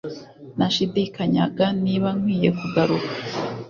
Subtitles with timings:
[0.57, 3.11] nashidikanyaga niba nkwiye kugaruka.